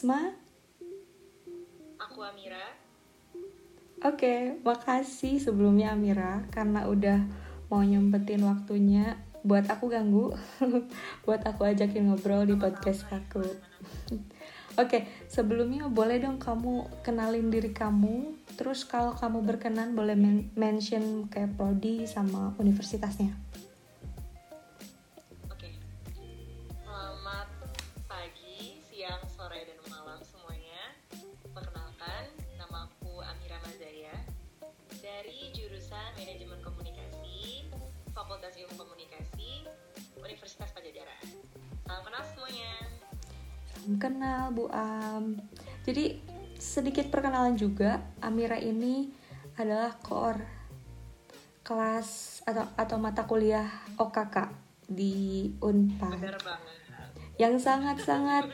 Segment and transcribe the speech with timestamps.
[0.00, 0.32] Aku Isma.
[2.00, 2.72] Aku Amira.
[4.00, 7.20] Oke, makasih sebelumnya Amira karena udah
[7.68, 10.32] mau nyempetin waktunya buat aku ganggu,
[11.28, 13.44] buat aku ajakin ngobrol di podcast aku.
[14.80, 18.40] Oke, sebelumnya boleh dong kamu kenalin diri kamu.
[18.56, 23.36] Terus kalau kamu berkenan boleh men mention kayak prodi sama universitasnya.
[23.52, 23.59] Oke.
[42.24, 42.70] Semuanya.
[43.72, 45.40] Salam kenal Bu Am.
[45.84, 46.20] Jadi
[46.60, 49.08] sedikit perkenalan juga, Amira ini
[49.56, 50.36] adalah koor
[51.64, 53.68] kelas atau atau mata kuliah
[54.00, 54.36] OKK
[54.90, 56.34] di Unpad banget.
[57.38, 58.50] yang sangat-sangat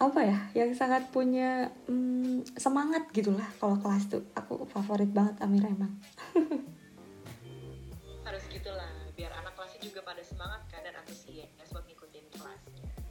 [0.00, 4.24] apa ya, yang sangat punya hmm, semangat gitulah kalau kelas tuh.
[4.32, 5.92] Aku favorit banget Amira emang.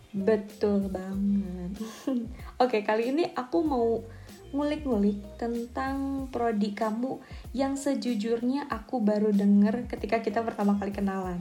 [0.10, 1.78] Betul banget.
[2.64, 4.02] Oke, kali ini aku mau
[4.50, 7.22] ngulik-ngulik tentang prodi kamu
[7.54, 11.38] yang sejujurnya aku baru denger ketika kita pertama kali kenalan,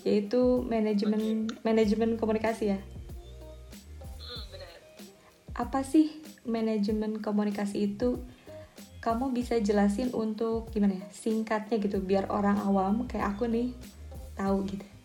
[0.00, 2.80] yaitu manajemen manajemen komunikasi ya.
[4.16, 4.44] Hmm.
[5.52, 6.16] Apa sih
[6.48, 8.16] manajemen komunikasi itu?
[9.04, 11.06] Kamu bisa jelasin untuk gimana ya?
[11.12, 13.76] Singkatnya gitu biar orang awam kayak aku nih
[14.34, 14.95] tahu gitu.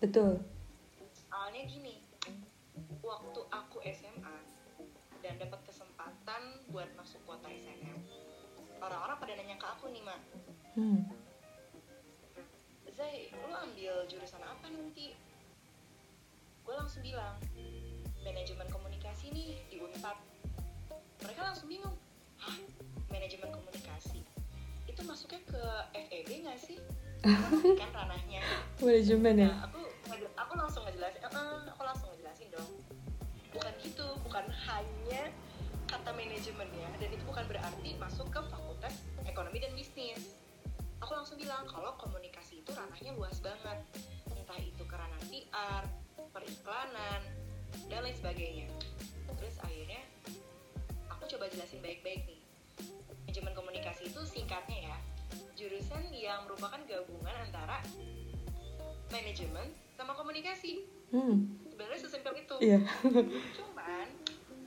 [0.00, 0.40] Betul.
[1.12, 2.00] Soalnya gini,
[3.04, 4.36] waktu aku SMA
[5.20, 8.00] dan dapat kesempatan buat masuk kuota SNM,
[8.80, 10.20] orang-orang pada nanya ke aku nih, Mak.
[10.72, 11.04] Hmm.
[12.96, 15.12] Zai, lu ambil jurusan apa nanti?
[16.64, 17.36] Gue langsung bilang,
[18.24, 20.16] manajemen komunikasi nih di Unpad.
[21.20, 21.96] Mereka langsung bingung,
[22.40, 22.56] hah,
[23.12, 24.24] manajemen komunikasi?
[24.88, 26.80] Itu masuknya ke FEB nggak sih?
[27.80, 28.40] kan ranahnya.
[28.80, 29.48] Manajemen ya.
[29.52, 29.80] Nah, aku
[30.40, 32.72] aku langsung ngejelasin, "Eh, aku langsung ngejelasin dong.
[33.52, 35.22] Bukan gitu, bukan hanya
[35.90, 38.94] kata manajemen ya, dan itu bukan berarti masuk ke fakultas
[39.26, 40.38] ekonomi dan bisnis.
[41.02, 43.78] Aku langsung bilang kalau komunikasi itu ranahnya luas banget,
[44.30, 45.84] entah itu ke ranah PR,
[46.30, 47.20] periklanan,
[47.90, 48.70] dan lain sebagainya.
[49.34, 50.00] Terus akhirnya
[51.10, 52.40] aku coba jelasin baik-baik nih.
[53.26, 54.96] Manajemen komunikasi itu singkatnya ya,
[55.58, 57.82] jurusan yang merupakan gabungan antara
[59.10, 59.66] manajemen
[60.00, 60.88] sama komunikasi.
[61.12, 61.44] Hmm.
[61.68, 62.56] Sebenarnya sesimpel itu.
[62.58, 62.80] Iya.
[63.60, 64.06] Cuman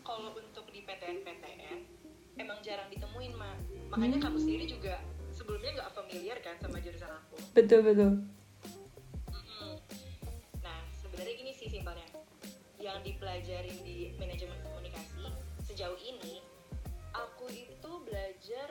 [0.05, 1.79] kalau untuk di PTN-PTN
[2.37, 3.57] emang jarang ditemuin, Ma.
[3.89, 4.25] Makanya Hmm.
[4.29, 7.35] kamu sendiri juga sebelumnya nggak familiar kan sama jurusan aku.
[7.51, 8.11] betul betul.
[10.61, 12.05] Nah, sebenarnya gini sih simpelnya.
[12.77, 15.23] Yang dipelajarin di manajemen komunikasi
[15.63, 16.43] sejauh ini,
[17.11, 18.67] aku itu belajar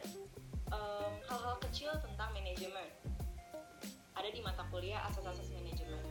[0.69, 2.87] em, hal-hal kecil tentang manajemen.
[4.13, 6.05] Ada di mata kuliah asas-asas manajemen.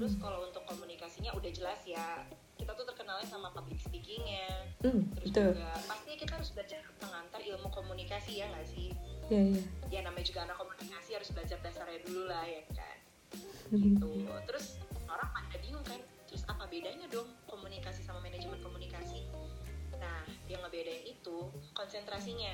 [0.00, 0.22] Terus Hmm.
[0.24, 2.24] kalau untuk komunikasinya udah jelas ya,
[2.56, 4.48] kita tuh terkenalnya sama public speakingnya.
[4.80, 5.52] Hmm, Terus betul.
[5.60, 8.88] juga pastinya kita harus belajar pengantar ilmu komunikasi ya nggak sih?
[9.28, 9.62] Iya iya.
[9.92, 12.96] Ya namanya juga anak komunikasi harus belajar dasarnya dulu lah ya kan
[13.70, 19.22] gitu terus orang pada bingung kan terus apa bedanya dong komunikasi sama manajemen komunikasi
[20.02, 21.46] nah yang ngebedain itu
[21.76, 22.50] konsentrasinya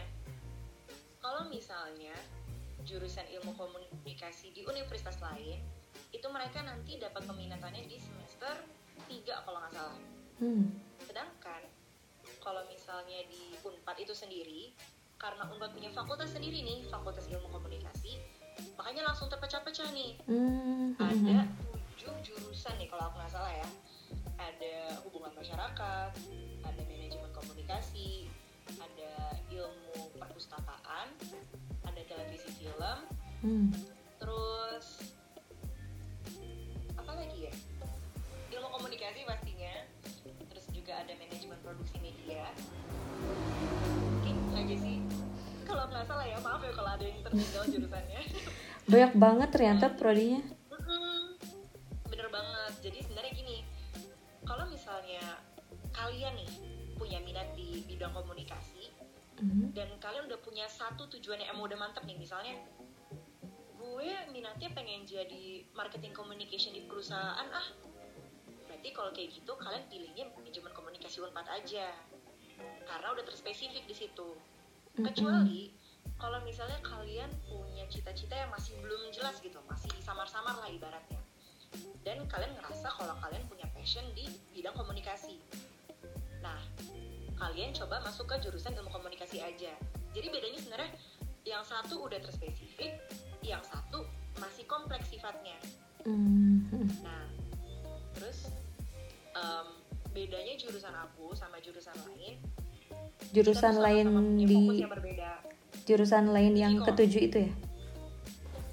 [1.25, 2.13] kalau misalnya
[2.85, 5.65] jurusan ilmu komunikasi di universitas lain
[6.17, 8.55] itu mereka nanti dapat peminatannya di semester
[9.05, 9.99] 3 kalau nggak salah
[10.37, 10.69] Hmm.
[11.01, 11.65] sedangkan
[12.41, 14.69] kalau misalnya di Unpad itu sendiri
[15.17, 18.21] karena Unpad punya fakultas sendiri nih fakultas ilmu komunikasi
[18.77, 20.93] makanya langsung terpecah-pecah nih Hmm.
[20.97, 21.49] ada
[21.97, 23.69] tujuh jurusan nih kalau aku nggak salah ya
[24.37, 24.75] ada
[25.05, 26.11] hubungan masyarakat
[26.63, 28.29] ada manajemen komunikasi
[28.77, 29.13] ada
[29.49, 31.17] ilmu perpustakaan
[31.83, 32.99] ada televisi film
[33.41, 33.69] Hmm.
[42.07, 42.47] Media
[43.99, 44.97] mungkin aja sih
[45.63, 48.23] kalau nggak salah ya maaf ya kalau ada yang tertinggal jurusannya
[48.87, 50.47] Banyak banget ternyata prodinya.
[50.71, 51.35] Mm-mm.
[52.07, 53.57] bener banget jadi sebenarnya gini
[54.43, 55.43] kalau misalnya
[55.91, 56.51] kalian nih
[56.95, 58.95] punya minat di bidang komunikasi
[59.37, 59.69] Hmm.
[59.77, 62.57] dan kalian udah punya satu tujuan yang emang udah mantep nih misalnya
[63.77, 67.69] gue minatnya pengen jadi marketing communication di perusahaan ah
[68.87, 71.91] berarti kalau kayak gitu kalian pilihnya manajemen komunikasi unpad aja.
[72.87, 74.39] Karena udah terspesifik di situ.
[74.95, 75.75] Kecuali
[76.23, 81.19] kalau misalnya kalian punya cita-cita yang masih belum jelas gitu masih samar-samar lah ibaratnya.
[82.07, 85.35] Dan kalian ngerasa kalau kalian punya passion di bidang komunikasi.
[86.39, 86.63] Nah
[87.43, 89.75] kalian coba masuk ke jurusan ilmu komunikasi aja.
[90.15, 90.95] Jadi bedanya sebenarnya
[91.43, 93.03] yang satu udah terspesifik
[93.43, 94.07] yang satu
[94.39, 95.59] masih kompleks sifatnya.
[96.07, 96.71] Hmm.
[97.03, 97.36] Nah,
[99.37, 99.67] em,
[100.11, 102.41] bedanya jurusan aku sama jurusan lain.
[103.33, 104.63] Jurusan tuh lain punya di
[105.85, 107.53] jurusan lain yang kok- ketujuh itu ya?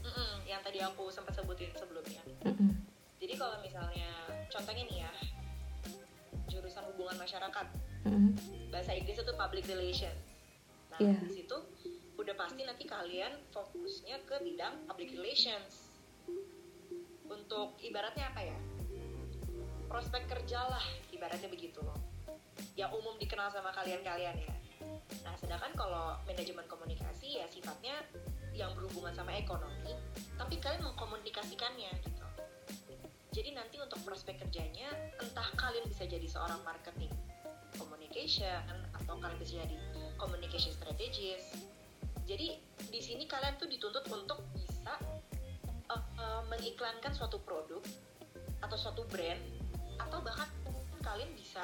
[0.04, 2.24] Mm-mm, yang tadi aku sempat sebutin sebelumnya.
[2.48, 2.72] Mm-mm.
[3.20, 4.10] Jadi kalau misalnya
[4.48, 5.12] contohnya nih ya,
[6.48, 7.66] jurusan hubungan masyarakat,
[8.08, 8.32] Mm-mm.
[8.70, 10.14] bahasa Inggris itu public relation.
[10.90, 11.18] Nah, Iya.
[11.26, 11.58] di situ
[12.14, 15.90] udah pasti nanti kalian fokusnya ke bidang public relations.
[17.26, 18.58] Untuk ibaratnya apa ya?
[19.94, 20.82] Prospek kerja lah,
[21.14, 21.94] ibaratnya begitu loh.
[22.74, 24.56] Yang umum dikenal sama kalian-kalian ya.
[25.22, 28.02] Nah, sedangkan kalau manajemen komunikasi ya sifatnya
[28.58, 29.94] yang berhubungan sama ekonomi,
[30.34, 32.26] tapi kalian mengkomunikasikannya gitu.
[33.38, 34.90] Jadi nanti untuk prospek kerjanya,
[35.22, 37.14] entah kalian bisa jadi seorang marketing
[37.78, 38.66] communication
[38.98, 39.78] atau kalian bisa jadi
[40.18, 41.54] communication strategist.
[42.26, 42.58] Jadi
[42.90, 44.98] di sini kalian tuh dituntut untuk bisa
[45.94, 47.86] uh, uh, mengiklankan suatu produk
[48.66, 49.63] atau suatu brand
[50.00, 50.50] atau bahkan
[51.04, 51.62] kalian bisa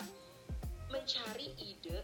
[0.89, 2.03] mencari ide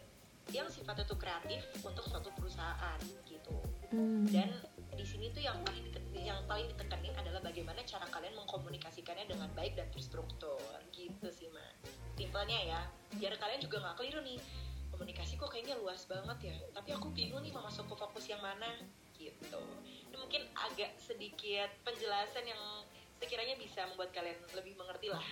[0.54, 3.54] yang sifatnya tuh kreatif untuk suatu perusahaan gitu.
[3.94, 4.26] Hmm.
[4.34, 4.50] dan
[4.98, 5.86] di sini tuh yang paling
[6.18, 10.58] yang paling ditekanin adalah bagaimana cara kalian mengkomunikasikannya dengan baik dan terstruktur
[10.90, 11.62] gitu sih ma
[12.18, 12.82] simpelnya ya
[13.14, 14.42] biar kalian juga nggak keliru nih
[14.90, 18.42] komunikasi kok kayaknya luas banget ya tapi aku bingung nih mau masuk ke fokus yang
[18.42, 18.74] mana
[19.16, 19.64] gitu.
[20.12, 22.62] Ini mungkin agak sedikit penjelasan yang
[23.20, 25.24] sekiranya bisa membuat kalian lebih mengerti lah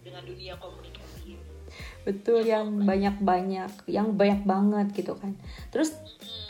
[0.00, 1.36] dengan dunia komunikasi.
[1.36, 1.44] Ini.
[2.02, 5.36] Betul yang banyak-banyak, yang banyak banget gitu kan.
[5.70, 5.94] Terus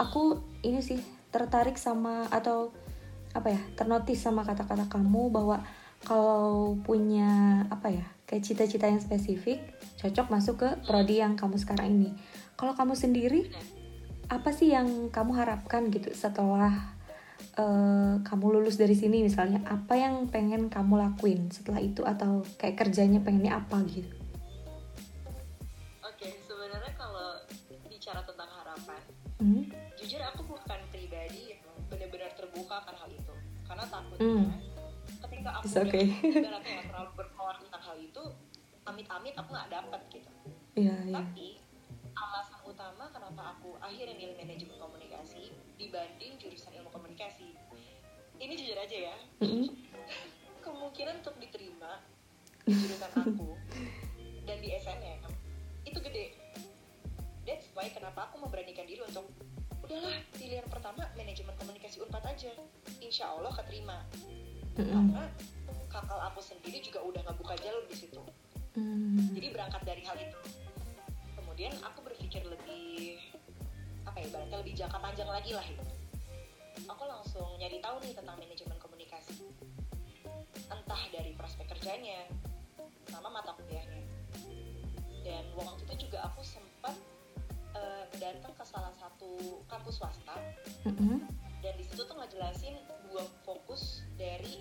[0.00, 0.98] aku ini sih
[1.30, 2.74] tertarik sama atau
[3.30, 5.62] apa ya ternotis sama kata-kata kamu bahwa
[6.02, 9.62] kalau punya apa ya kayak cita-cita yang spesifik
[10.00, 12.10] cocok masuk ke prodi yang kamu sekarang ini.
[12.56, 13.52] Kalau kamu sendiri
[14.30, 16.94] apa sih yang kamu harapkan gitu setelah
[17.56, 22.76] eh, kamu lulus dari sini misalnya apa yang pengen kamu lakuin setelah itu atau kayak
[22.78, 24.14] kerjanya pengennya apa gitu
[26.02, 27.40] Oke, sebenarnya kalau
[27.86, 29.00] bicara tentang harapan,
[29.40, 29.64] Hmm?
[29.96, 33.34] jujur aku bukan pribadi yang benar-benar terbuka akan hal itu.
[33.64, 34.48] Karena takutnya Hmm.
[35.24, 36.06] ketika aku It's okay.
[36.36, 38.24] ibaratnya nggak terlalu berkoar tentang hal itu,
[38.84, 40.30] amit-amit aku nggak dapet gitu.
[40.76, 41.46] Iya iya Tapi
[42.12, 47.56] alasan utama kenapa aku akhirnya milih manajemen komunikasi dibanding jurusan ilmu komunikasi.
[48.36, 49.72] Ini jujur aja ya, Mm-mm.
[50.64, 52.04] kemungkinan untuk diterima
[52.68, 53.56] di jurusan aku
[54.48, 55.24] dan di SNM
[55.88, 56.36] itu gede.
[57.48, 59.32] That's why kenapa aku memberanikan diri untuk
[59.80, 62.52] udahlah pilihan pertama manajemen komunikasi Unpad aja.
[63.00, 64.04] Insya Allah keterima.
[64.76, 64.92] Mm-mm.
[64.92, 65.24] Karena
[65.88, 68.20] kakak aku sendiri juga udah ngebuka jalur di situ.
[68.78, 69.34] Hmm.
[69.34, 70.38] Jadi berangkat dari hal itu.
[71.34, 73.18] Kemudian aku berpikir lebih
[74.10, 75.84] apa ya, ibaratnya lebih jangka panjang lagi lah itu.
[76.90, 79.38] Aku langsung nyari tahu nih tentang manajemen komunikasi.
[80.66, 82.26] Entah dari prospek kerjanya,
[83.06, 84.02] sama mata kuliahnya.
[85.22, 86.98] Dan waktu itu juga aku sempat
[87.78, 90.36] eh, datang ke salah satu kampus swasta
[90.82, 91.22] Mm-mm.
[91.62, 92.74] dan di situ tuh ngejelasin
[93.10, 94.58] dua fokus dari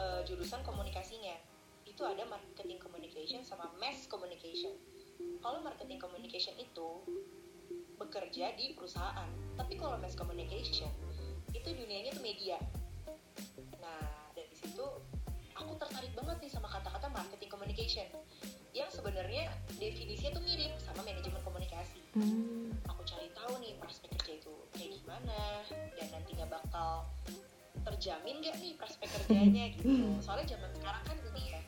[0.00, 1.38] eh, jurusan komunikasinya
[1.86, 4.74] itu ada marketing communication sama mass communication
[5.44, 6.88] kalau marketing communication itu
[7.96, 10.90] bekerja di perusahaan tapi kalau mass communication
[11.52, 12.58] itu dunianya tuh media
[13.78, 14.02] nah
[14.32, 14.86] dari situ
[15.52, 18.08] aku tertarik banget nih sama kata-kata marketing communication
[18.72, 22.68] yang sebenarnya definisinya tuh mirip sama manajemen komunikasi Hmm.
[22.84, 25.64] aku cari tahu nih prospek kerja itu kayak gimana
[25.96, 27.08] dan nantinya bakal
[27.82, 29.88] terjamin gak nih prospek kerjanya gitu
[30.24, 31.60] soalnya zaman sekarang kan ini ya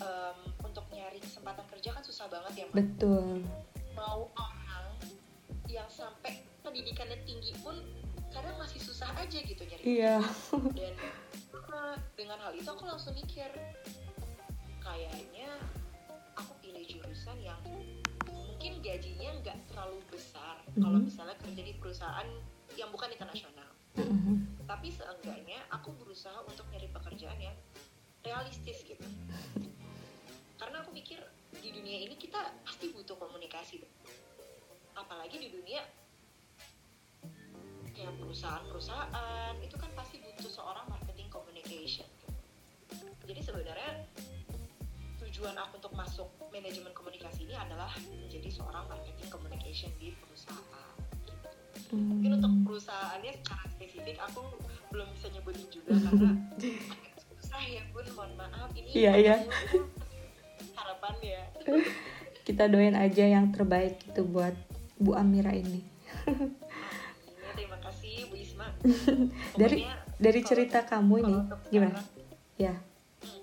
[0.00, 2.74] em, untuk nyari kesempatan kerja kan susah banget ya Mak.
[2.80, 3.44] betul
[3.92, 4.32] mau
[5.68, 7.74] yang sampai pendidikannya tinggi pun
[8.28, 10.18] kadang masih susah aja gitu nyari iya
[10.72, 10.94] dan
[11.50, 11.82] karena
[12.14, 13.48] dengan hal itu aku langsung mikir
[14.78, 15.48] kayaknya
[16.34, 17.58] aku pilih jurusan yang
[18.26, 21.06] mungkin gajinya nggak terlalu besar kalau Mhm.
[21.06, 22.28] misalnya kerja di perusahaan
[22.74, 24.44] yang bukan internasional Mm-mm.
[24.64, 27.56] tapi seenggaknya aku berusaha untuk nyari pekerjaan yang
[28.20, 29.06] realistis gitu
[30.56, 31.20] karena aku mikir
[31.54, 33.80] di dunia ini kita pasti butuh komunikasi
[35.26, 35.82] apalagi di dunia
[37.90, 42.06] kayak perusahaan-perusahaan itu kan pasti butuh seorang marketing communication
[43.26, 44.06] jadi sebenarnya
[45.26, 50.94] tujuan aku untuk masuk manajemen komunikasi ini adalah menjadi seorang marketing communication di perusahaan
[51.26, 51.96] gitu.
[51.98, 52.62] mungkin untuk Hmm.
[52.62, 54.46] perusahaannya secara spesifik aku
[54.94, 56.30] belum bisa nyebutin juga karena
[57.34, 59.36] susah ya bun mohon maaf ini Iya, iya.
[60.78, 61.42] harapan ya
[62.46, 64.54] kita doain aja yang terbaik itu buat
[64.96, 65.84] Bu Amira ini
[66.24, 66.50] Amin.
[67.52, 68.68] terima kasih Bu Isma
[69.60, 72.08] dari Pokoknya dari kalau- cerita kamu kalau ini untuk gimana sekarang-
[72.56, 72.74] ya
[73.18, 73.42] Hmm.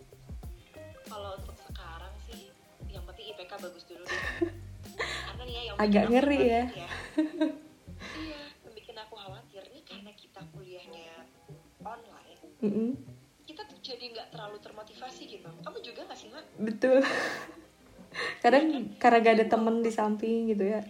[1.04, 2.42] Kalau untuk sekarang sih,
[2.88, 4.22] yang penting IPK bagus dulu deh.
[5.28, 6.64] Karena nih ya yang Agak ngeri ya.
[6.64, 6.90] khawatir
[8.22, 11.10] iya, yang bikin aku khawatir nih karena kita kuliahnya
[11.80, 12.90] online, Mm-mm.
[13.44, 15.50] kita tuh jadi nggak terlalu termotivasi gitu.
[15.54, 16.46] Kamu juga nggak sih, Mak?
[16.60, 16.98] betul
[18.40, 20.86] kadang karena gak ada temen di samping gitu ya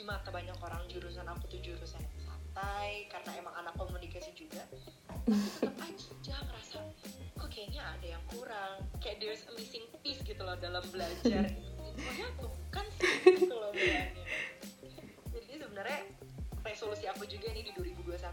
[0.00, 4.64] di mata banyak orang jurusan aku tuh jurusan yang santai karena emang anak komunikasi juga,
[5.04, 6.80] tapi tetap aja ngerasa
[7.36, 11.52] kok kayaknya ada yang kurang, kayak there's a missing piece gitu loh dalam belajar.
[12.00, 13.12] Pokoknya bukan sih
[13.44, 14.24] gitu loh bilangnya.
[15.36, 16.00] Jadi sebenarnya
[16.64, 18.24] resolusi aku juga nih di 2021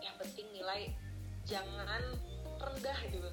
[0.00, 0.88] yang penting nilai
[1.44, 2.00] jangan
[2.56, 3.28] rendah gitu.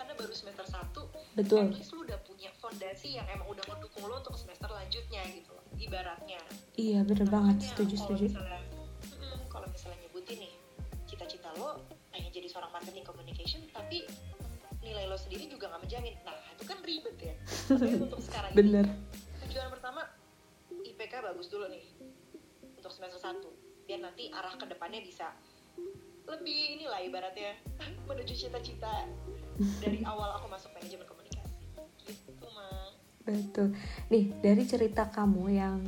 [0.00, 1.68] Karena baru semester 1 betul.
[1.68, 5.52] at least lu udah punya fondasi yang emang udah mendukung lu untuk semester lanjutnya gitu
[5.52, 6.40] loh ibaratnya.
[6.78, 7.56] Iya bener banget.
[7.58, 8.24] Makanya setuju kalau setuju.
[8.30, 8.60] misalnya
[9.18, 10.52] mm, kalau misalnya nyebutin nih
[11.10, 11.82] cita-cita lo
[12.14, 14.06] pengen jadi seorang marketing communication tapi
[14.82, 16.14] nilai lo sendiri juga nggak menjamin.
[16.24, 17.34] Nah itu kan ribet ya.
[17.70, 18.86] Makanya untuk sekarang ini bener.
[19.48, 20.00] tujuan pertama
[20.72, 21.84] IPK bagus dulu nih
[22.78, 25.34] untuk semester 1 biar nanti arah ke depannya bisa
[26.22, 27.58] lebih inilah ibaratnya
[28.08, 29.06] menuju cita-cita.
[29.78, 31.21] Dari awal aku masuk manajemen komunikasi
[33.22, 33.74] betul.
[34.10, 35.78] Nih dari cerita kamu yang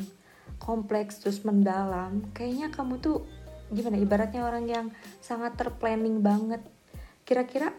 [0.62, 3.26] kompleks terus mendalam kayaknya kamu tuh
[3.72, 4.86] gimana ibaratnya orang yang
[5.18, 6.62] sangat terplanning banget.
[7.24, 7.72] Kira-kira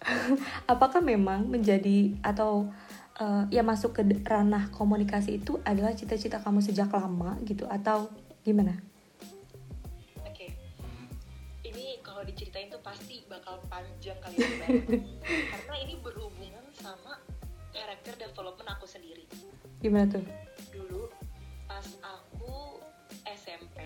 [0.72, 2.70] apakah memang menjadi atau
[3.18, 8.08] eh, ya masuk ke ranah komunikasi itu adalah cita-cita kamu sejak lama gitu atau
[8.46, 8.78] gimana?
[10.24, 10.54] Oke.
[11.66, 14.48] Ini kalau diceritain tuh pasti bakal panjang kali ya
[15.52, 16.47] karena ini berhubungan sama
[18.08, 19.24] karakter development aku sendiri.
[19.84, 20.24] Gimana tuh?
[20.72, 21.12] Dulu
[21.68, 22.80] pas aku
[23.28, 23.76] SMP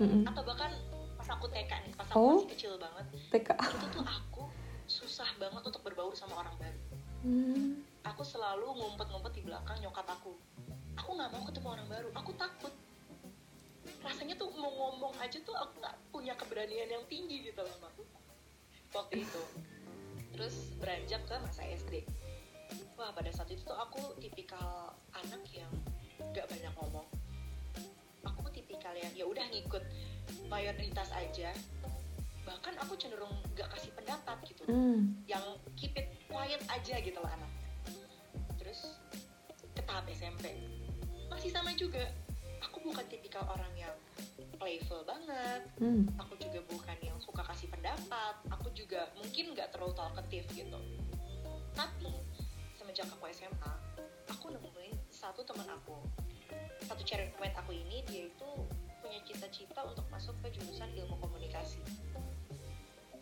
[0.00, 0.24] Mm-mm.
[0.24, 0.72] atau bahkan
[1.20, 2.40] pas aku TK nih pas aku Oh.
[2.40, 4.48] masih kecil banget TK itu tuh aku
[4.88, 6.80] susah banget untuk berbaur sama orang baru.
[7.28, 10.32] Hmm, aku selalu ngumpet-ngumpet di belakang nyokap aku.
[10.96, 12.72] Aku nggak mau ketemu orang baru aku takut.
[14.00, 17.76] Rasanya tuh mau ngomong aja tuh aku nggak punya keberanian yang tinggi gitu loh
[18.96, 19.42] waktu itu.
[20.32, 22.08] Terus beranjak ke masa SD
[22.98, 25.70] wah pada saat itu tuh aku tipikal anak yang
[26.34, 27.06] nggak banyak ngomong.
[28.26, 29.86] Aku tipikal yang ya udah ngikut
[30.50, 31.54] mayoritas aja.
[32.42, 34.66] Bahkan aku cenderung nggak kasih pendapat gitu.
[34.66, 35.46] Hmm, yang
[35.78, 37.52] keep it quiet aja gitu loh anak.
[38.58, 38.98] Terus
[39.78, 40.58] ke tahap SMP
[41.30, 42.02] masih sama juga.
[42.66, 43.94] Aku bukan tipikal orang yang
[44.58, 45.62] playful banget.
[45.78, 48.34] Hmm, aku juga bukan yang suka kasih pendapat.
[48.58, 50.78] Aku juga mungkin nggak terlalu talkative gitu.
[51.78, 52.10] Tapi
[52.88, 53.72] semenjak aku SMA
[54.32, 56.00] aku nemuin satu teman aku.
[56.88, 58.48] Satu cewek aku ini dia itu
[59.04, 61.84] punya cita-cita untuk masuk ke jurusan ilmu komunikasi.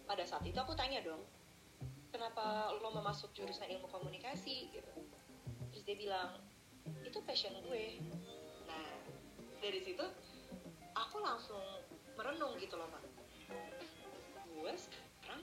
[0.06, 1.18] Pada saat itu aku tanya dong
[2.14, 4.70] kenapa lo mau masuk jurusan ilmu komunikasi?
[4.70, 4.92] Gitu.
[5.74, 6.38] Terus dia bilang
[7.02, 7.98] itu passion gue.
[8.70, 8.86] Nah
[9.58, 10.06] dari situ
[10.94, 11.82] aku langsung
[12.14, 13.02] merenung gitu loh mak
[14.46, 15.42] gue sekarang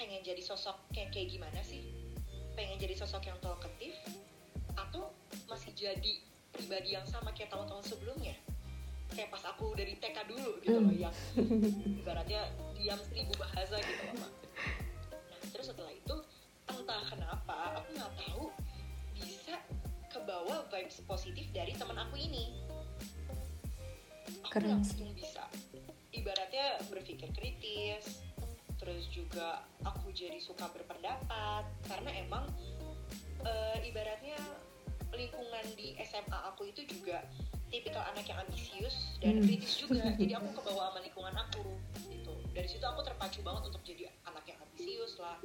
[0.00, 1.99] pengen jadi sosok yang kayak gimana sih
[2.54, 3.96] pengen jadi sosok yang talkative
[4.74, 5.10] atau
[5.46, 6.12] masih jadi
[6.50, 8.34] pribadi yang sama kayak tahun-tahun sebelumnya?
[9.10, 11.10] Kayak pas aku dari TK dulu gitu loh Hmm.
[11.10, 11.14] yang
[12.00, 12.46] ibaratnya
[12.78, 14.32] diam seribu bahasa gitu loh mak
[15.10, 16.14] nah terus setelah itu
[16.64, 18.44] entah kenapa aku nggak tahu
[19.18, 19.56] bisa
[20.08, 22.54] kebawa vibes positif dari teman aku ini.
[24.46, 24.78] Aku Keren.
[24.78, 25.46] langsung bisa
[26.10, 28.22] ibaratnya berpikir kritis
[28.80, 32.48] terus juga aku jadi suka berpendapat karena emang
[33.44, 34.40] eh, ibaratnya
[35.12, 37.20] lingkungan di SMA aku itu juga
[37.70, 39.46] tipikal anak yang ambisius dan Hmm.
[39.46, 40.02] kritis juga.
[40.20, 41.62] Jadi aku kebawa sama lingkungan aku
[42.10, 42.34] gitu.
[42.50, 45.38] Dari situ aku terpacu banget untuk jadi anak yang ambisius lah.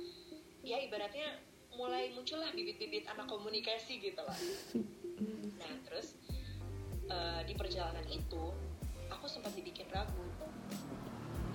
[0.66, 1.38] Ya ibaratnya
[1.78, 4.38] mulai muncullah bibit-bibit anak komunikasi gitu lah.
[5.62, 6.18] Nah terus
[7.06, 8.44] eh, di perjalanan itu
[9.14, 10.26] aku sempat dibikin ragu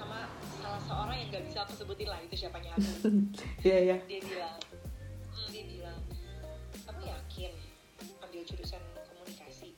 [0.00, 0.18] sama
[0.64, 2.88] salah seorang yang nggak bisa aku sebutin lah itu siapanya aku.
[3.68, 3.96] Iya ya.
[4.08, 4.56] dia bilang
[5.36, 6.00] hmm, dia bilang
[6.88, 7.52] kamu yakin
[8.24, 9.76] ambil jurusan komunikasi?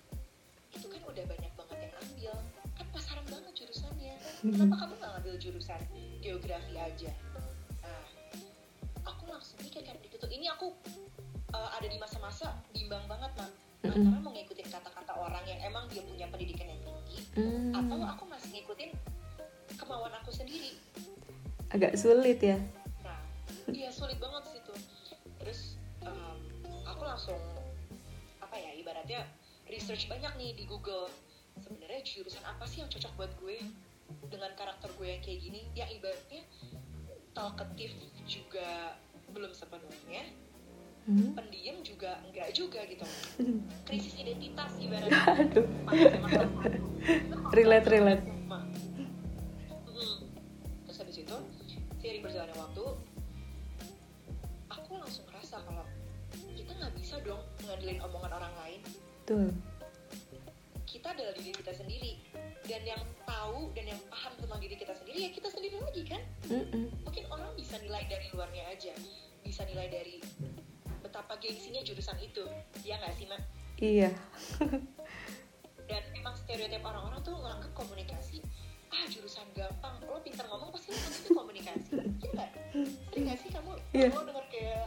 [0.71, 2.33] Itu kan udah banyak banget yang ambil.
[2.79, 4.15] Kan pasaran banget jurusannya.
[4.47, 5.81] Kenapa kamu nggak ngambil jurusan
[6.23, 7.11] geografi aja?
[7.83, 8.03] Nah
[9.03, 10.71] aku langsung mikir kan gitu tuh ini aku
[11.51, 13.35] uh, ada di masa-masa bimbang banget
[13.83, 13.91] Mm-mm.
[13.99, 18.25] antara mau ngikutin kata-kata orang yang emang dia punya pendidikan yang tinggi Hmm, atau aku
[18.29, 18.93] masih ngikutin
[19.93, 20.73] kemauan aku sendiri.
[21.69, 22.57] Agak sulit ya.
[23.05, 23.21] nah
[23.69, 24.79] iya sulit banget sih tuh.
[25.37, 26.41] Terus em,
[26.89, 27.37] aku langsung
[28.41, 29.29] apa ya ibaratnya
[29.69, 31.13] research banyak nih di Google.
[31.61, 33.61] Sebenarnya jurusan apa sih yang cocok buat gue?
[34.33, 36.41] Dengan karakter gue yang kayak gini yang ibaratnya
[37.37, 37.93] talkative
[38.25, 38.97] juga
[39.37, 40.25] belum sepenuhnya.
[41.03, 41.35] Hmm.
[41.35, 43.03] pendiam juga enggak juga gitu.
[43.91, 45.19] Krisis identitas ibaratnya.
[45.51, 45.67] Aduh.
[47.51, 48.42] Relate, relate.
[52.23, 52.85] Berjalannya waktu
[54.71, 55.85] aku langsung ngerasa kalau
[56.55, 58.81] kita nggak bisa dong ngandelin omongan orang lain.
[59.23, 59.51] Betul.
[60.87, 62.13] kita adalah diri kita sendiri.
[62.63, 66.23] Dan yang tahu dan yang paham tentang diri kita sendiri ya kita sendiri lagi kan?
[66.47, 66.95] Mm-mm.
[67.03, 68.95] mungkin orang bisa nilai dari luarnya aja.
[69.43, 70.23] Bisa nilai dari
[71.03, 72.45] betapa gengsinya jurusan itu.
[72.87, 73.43] Ya nggak sih mak?
[73.83, 74.11] Iya.
[75.91, 78.39] dan emang stereotip orang-orang tuh nganggap komunikasi
[78.93, 82.51] ah jurusan gampang lo pintar ngomong pasti lo ke komunikasi iya nggak
[83.09, 84.09] sering nggak sih kamu Iya.
[84.09, 84.87] lo denger kayak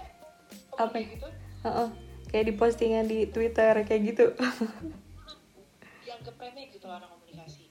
[0.72, 0.84] Apa?
[0.86, 1.28] apa gitu
[1.66, 1.90] Heeh.
[2.26, 4.26] Kayak di postingan di Twitter kayak gitu.
[6.04, 7.66] yang remeh gitu loh anak komunikasi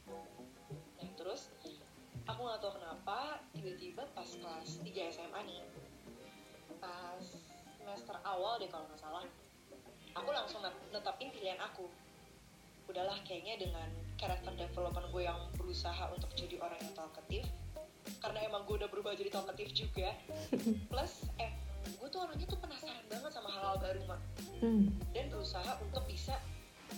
[0.96, 1.52] nah terus
[2.24, 3.18] aku nggak tahu kenapa
[3.52, 5.62] tiba-tiba pas kelas 3 SMA nih
[6.76, 7.22] pas
[7.76, 9.24] semester awal deh kalau nggak salah
[10.12, 11.86] aku langsung net- netapin pilihan aku
[12.86, 13.88] udahlah kayaknya dengan
[14.20, 17.48] karakter development gue yang berusaha untuk jadi orang yang talkative.
[18.20, 20.12] Karena emang gue udah berubah jadi talkative juga.
[20.92, 21.52] Plus eh
[21.84, 24.20] gue tuh orangnya tuh penasaran banget sama hal-hal baru mak.
[24.64, 24.88] Hmm.
[25.12, 26.32] dan berusaha untuk bisa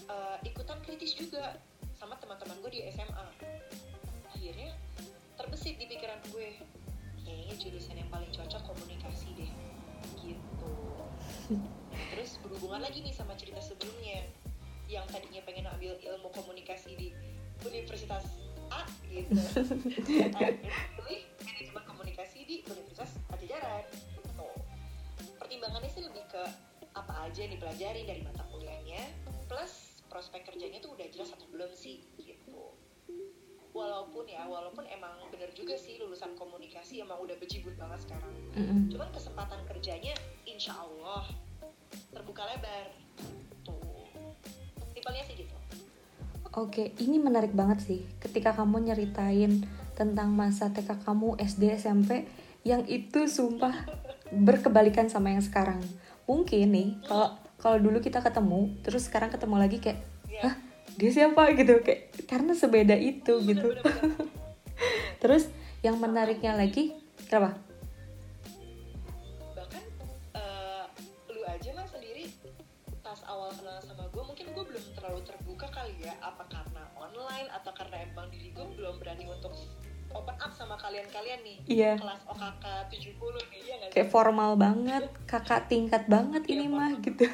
[0.07, 1.59] uh, ikutan kritis juga
[1.99, 3.27] sama teman-teman gue di SMA
[4.31, 4.71] akhirnya
[5.35, 6.63] terbesit di pikiran gue
[7.27, 9.51] kayaknya jurusan yang paling cocok komunikasi deh.
[10.23, 10.75] Gitu.
[12.15, 14.23] Terus berhubungan lagi nih sama cerita sebelumnya
[14.87, 17.09] yang tadinya pengen ambil ilmu komunikasi di
[17.67, 18.27] Universitas
[18.71, 19.31] A gitu.
[20.37, 24.47] Akhirnya pilih manajemen komunikasi di Universitas Pajajaran gitu.
[25.39, 26.43] pertimbangannya sih lebih ke
[26.97, 29.03] apa aja yang dipelajari dari mata kuliahnya
[29.47, 32.75] plus prospek kerjanya tuh udah jelas atau belum sih gitu.
[33.77, 38.33] Walaupun ya walaupun emang bener juga sih lulusan komunikasi emang udah bejibun banget sekarang.
[38.89, 40.17] Cuman kesempatan kerjanya
[40.49, 41.29] insya Allah
[42.11, 42.89] terbuka lebar
[46.57, 52.25] Oke, ini menarik banget sih ketika kamu nyeritain tentang masa TK kamu SD SMP
[52.65, 53.85] yang itu sumpah
[54.33, 55.85] berkebalikan sama yang sekarang.
[56.25, 60.01] Mungkin nih kalau kalau dulu kita ketemu terus sekarang ketemu lagi kayak
[60.33, 60.55] ya hah
[60.97, 63.77] dia siapa gitu kayak karena sebeda itu gitu.
[63.77, 64.17] bener-bener
[65.21, 65.53] Terus
[65.85, 66.97] yang menariknya lagi
[67.29, 67.66] kenapa?
[73.27, 77.71] Awal kenal sama gue mungkin gue belum terlalu terbuka kali ya apa karena online atau
[77.71, 79.53] karena emang diri gue belum berani untuk
[80.09, 81.93] open up sama kalian-kalian nih Iya.
[81.97, 83.93] kelas OKK 70 nih ya nggak sih?
[83.93, 87.27] Kayak formal banget, kakak tingkat banget Iya, ini mah gitu.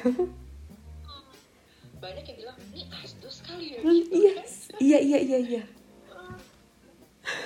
[1.95, 4.45] banyak yang bilang ini asdos kali ya Hmm, gitu iya, kan
[4.77, 5.63] iya, iya, iya, iya.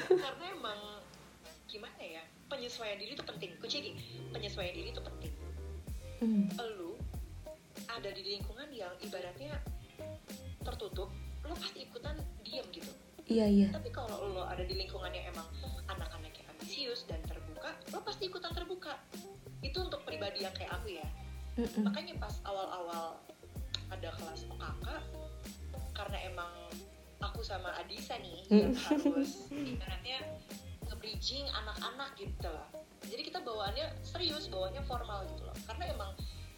[0.10, 0.80] karena emang
[1.68, 3.94] gimana ya penyesuaian diri itu penting kucing
[4.32, 5.34] penyesuaian diri itu penting
[6.18, 6.97] Hmm, lu
[7.88, 9.58] ada di lingkungan yang ibaratnya
[10.64, 11.10] tertutup
[11.48, 12.92] lo pasti ikutan diem gitu.
[13.28, 13.68] Iya, iya.
[13.76, 15.48] tapi kalau lo ada di lingkungan yang emang
[15.92, 19.00] anak-anak yang ambisius dan terbuka lo pasti ikutan terbuka.
[19.64, 21.08] Itu untuk pribadi yang kayak aku ya.
[21.58, 21.90] Mm-mm.
[21.90, 23.18] makanya pas awal-awal
[23.90, 24.88] ada kelas OKK
[25.98, 26.54] karena emang
[27.18, 30.22] aku sama Adisa nih yang harus ibaratnya
[30.86, 32.70] nge-bridging anak-anak gitu loh
[33.06, 35.58] jadi kita bawaannya serius bawaannya formal gitu loh.
[35.70, 36.12] Karena emang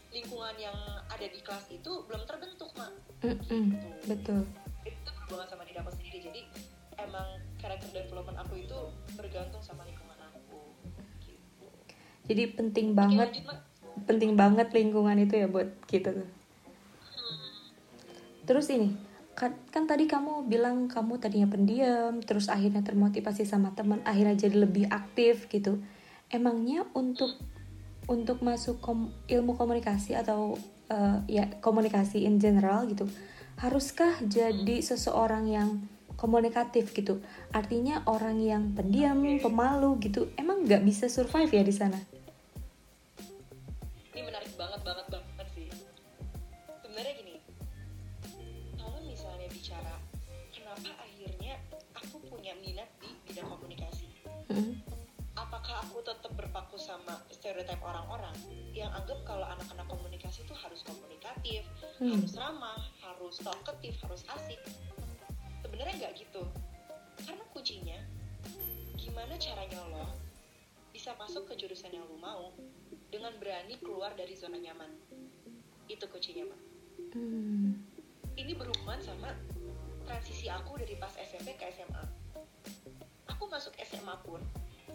[0.10, 2.91] lingkungan yang ada di kelas itu belum terbentuk mak
[3.22, 3.78] Mm-mm.
[4.10, 4.41] Betul.
[4.88, 6.41] itu berhubungan sama diri aku sendiri jadi
[7.00, 7.28] emang
[7.60, 8.80] karakter development aku itu
[9.15, 10.60] bergantung sama lingkungan aku
[11.24, 11.67] gitu.
[12.30, 13.60] Jadi penting Oke, banget, lanjut, Mak.
[14.06, 16.30] penting banget lingkungan itu ya buat kita tuh.
[18.45, 18.98] Terus ini,
[19.38, 24.65] kan, kan tadi kamu bilang kamu tadinya pendiam, terus akhirnya termotivasi sama teman, akhirnya jadi
[24.65, 25.78] lebih aktif gitu.
[26.34, 27.34] Emangnya untuk
[28.10, 30.58] untuk masuk kom- ilmu komunikasi atau
[30.89, 33.06] eh, ya komunikasi in general gitu,
[33.62, 35.69] haruskah jadi seseorang yang
[36.17, 37.22] komunikatif gitu?
[37.54, 42.00] Artinya orang yang pendiam, pemalu gitu, emang nggak bisa survive ya di sana?
[44.19, 45.72] ini menarik banget banget banget sih
[46.84, 47.36] sebenarnya gini
[48.76, 49.95] kalau misalnya bicara
[50.52, 50.91] kenapa
[56.80, 58.32] sama stereotip orang-orang
[58.72, 61.68] yang anggap kalau anak-anak komunikasi itu harus komunikatif,
[62.00, 62.15] hmm.
[62.15, 64.58] harus ramah, harus talkatif, harus asik.
[65.60, 66.48] Sebenarnya nggak gitu.
[67.20, 68.00] Karena kuncinya
[68.96, 70.08] gimana caranya lo
[70.96, 72.56] bisa masuk ke jurusan yang lo mau
[73.12, 74.89] dengan berani keluar dari zona nyaman.
[75.92, 76.62] Itu kuncinya, Mak.
[77.20, 77.76] Hmm.
[78.39, 79.36] Ini berhubungan sama
[80.08, 82.04] transisi aku dari pas SMP ke SMA.
[83.36, 84.39] Aku masuk SMA pun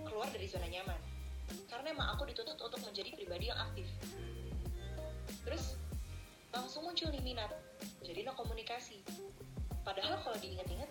[0.08, 1.13] keluar dari zona nyaman
[1.68, 3.88] karena emang aku dituntut untuk menjadi pribadi yang aktif.
[5.44, 5.76] Terus
[6.54, 7.50] langsung muncul nih minat.
[8.04, 9.00] Jadi no komunikasi.
[9.84, 10.88] Padahal kalau diingat-ingat,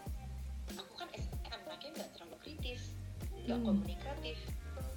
[0.78, 1.10] aku kan
[1.50, 2.94] anaknya nggak terlalu kritis,
[3.46, 3.68] nggak Hmm.
[3.68, 4.38] komunikatif.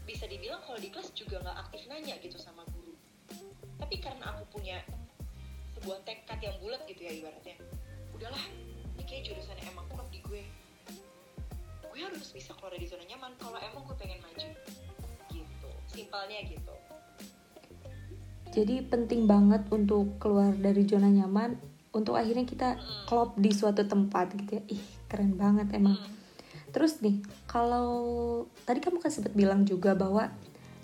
[0.04, 2.92] Bisa dibilang kalau di kelas juga nggak aktif nanya gitu sama guru.
[3.80, 4.84] Tapi karena aku punya
[5.76, 7.56] sebuah tekad yang bulat gitu ya ibaratnya
[8.16, 8.44] udahlah
[8.96, 10.24] ini kayak jurusan emang klop di
[16.16, 16.72] simpelnya gitu
[18.56, 21.60] Jadi penting banget untuk keluar dari zona nyaman
[21.92, 23.04] untuk akhirnya kita Mm.
[23.04, 24.62] klop di suatu tempat gitu ya.
[24.72, 24.80] Ih,
[25.12, 25.92] keren banget emang.
[25.92, 26.12] Hmm.
[26.72, 27.88] Terus nih, kalau
[28.64, 30.32] tadi kamu kan sempat bilang juga bahwa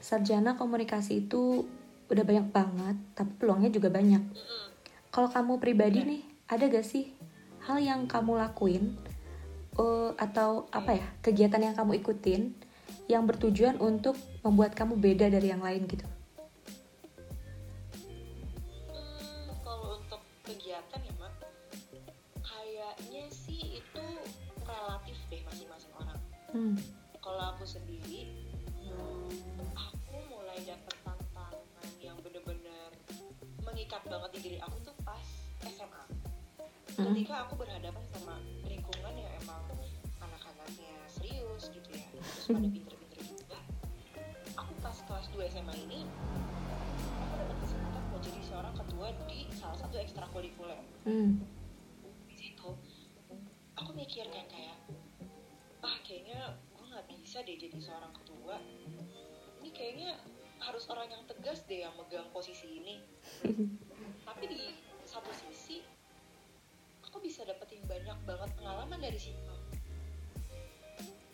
[0.05, 1.65] sarjana komunikasi itu
[2.13, 4.21] udah banyak banget, tapi peluangnya juga banyak.
[5.09, 6.11] Kalau kamu pribadi Iya.
[6.13, 7.09] nih, ada gak sih
[7.65, 9.01] hal yang kamu lakuin
[9.73, 12.53] eh, atau apa ya kegiatan yang kamu ikutin
[13.09, 16.07] yang bertujuan untuk membuat kamu beda dari yang lain gitu?
[18.91, 21.35] Hmm, kalau untuk kegiatan ya mak
[22.43, 24.05] kayaknya sih itu
[24.67, 26.19] relatif deh masing-masing orang
[26.53, 26.77] Hmm.
[27.17, 28.29] kalau aku sendiri
[29.73, 31.57] aku mulai dapet tantangan
[31.97, 32.93] yang bener-bener
[33.65, 35.25] mengikat banget di diri aku tuh pas
[35.65, 36.05] SMA
[36.93, 37.09] Hmm.
[37.17, 38.37] ketika aku berhadapan sama
[38.69, 39.65] lingkungan yang emang
[40.21, 42.69] anak-anaknya serius gitu ya terus pada
[45.63, 46.03] SMA ini
[47.23, 50.81] aku dapat kesempatan buat jadi seorang ketua di salah satu ekstrakurikuler.
[51.07, 51.39] Hmm.
[52.27, 52.75] di situ
[53.79, 54.75] aku mikir kan kayak
[55.87, 58.59] ah kayaknya gue nggak bisa deh jadi seorang ketua.
[59.63, 60.19] Ini kayaknya
[60.67, 62.99] harus orang yang tegas deh yang megang posisi ini.
[64.27, 64.75] Tapi di
[65.07, 65.79] satu sisi
[67.07, 69.55] aku bisa dapetin banyak banget pengalaman dari situ.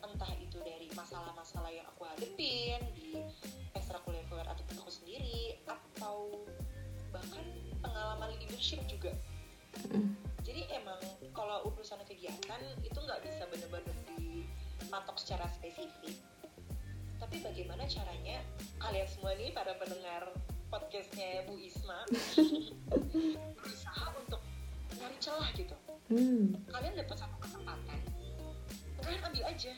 [0.04, 3.16] Entah itu dari masalah-masalah yang aku hadepin di
[3.78, 6.42] ekstrakurikuler atau aku sendiri atau
[7.08, 7.44] bahkan
[7.80, 9.14] pengalaman leadership juga
[9.78, 10.16] Hmm.
[10.42, 10.96] jadi emang
[11.30, 16.16] kalau urusan kegiatan itu nggak bisa bener-bener dipatok secara spesifik
[17.20, 18.42] tapi bagaimana caranya
[18.80, 20.32] kalian semua nih para pendengar
[20.72, 22.00] podcastnya Bu Isma
[23.60, 24.40] berusaha untuk
[24.98, 25.76] nyari celah gitu
[26.08, 26.56] Hmm.
[26.72, 28.00] kalian dapat satu kesempatan
[28.98, 29.72] kalian ambil aja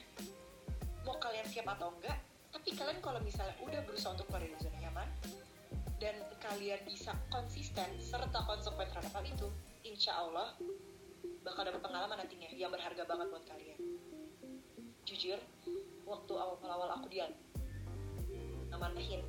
[1.03, 2.15] mau kalian siap atau enggak
[2.61, 5.09] tapi kalian kalau misalnya udah berusaha untuk keluar dari zona nyaman
[5.97, 6.13] dan
[6.45, 9.49] kalian bisa konsisten serta konsekuen terhadap hal itu
[9.81, 10.53] insya Allah
[11.41, 13.81] bakal dapat pengalaman nantinya yang berharga banget buat kalian
[15.09, 15.41] jujur
[16.05, 17.33] waktu awal-awal aku dia
[18.69, 19.25] namanahin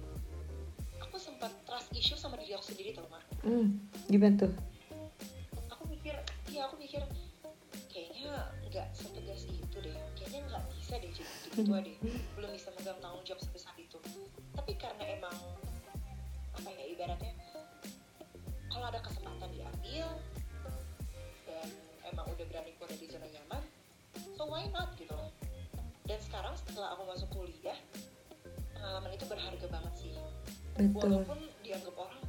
[1.00, 3.80] aku sempat trust issue sama diri aku sendiri tau mak Hmm.
[4.12, 4.54] Gimana tuh?
[5.72, 6.20] aku mikir
[6.52, 7.00] iya aku mikir
[7.88, 11.96] kayaknya nggak setegas itu deh kayaknya nggak bisa deh jadi ketua deh
[12.36, 13.96] belum bisa megang tanggung jawab sebesar itu
[14.52, 15.32] tapi karena emang
[16.52, 17.32] apa ya ibaratnya
[18.68, 20.20] kalau ada kesempatan diambil
[21.48, 21.68] dan
[22.12, 23.64] emang udah berani keluar dari zona nyaman
[24.36, 25.32] so why not gitu loh
[26.12, 27.80] dan sekarang setelah aku masuk kuliah
[28.76, 30.12] pengalaman itu berharga banget sih
[30.76, 31.24] Betul.
[31.24, 32.20] walaupun dianggap orang